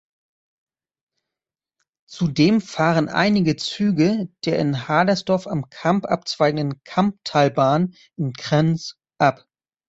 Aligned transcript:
Zudem 2.09 2.59
fahren 2.59 3.07
einige 3.07 3.55
Züge 3.55 4.31
der 4.45 4.57
in 4.57 4.87
Hadersdorf 4.87 5.45
am 5.45 5.69
Kamp 5.69 6.07
abzweigenden 6.07 6.81
Kamptalbahn 6.85 7.93
in 8.17 8.33
Krems 8.33 8.97
ab. 9.19 9.45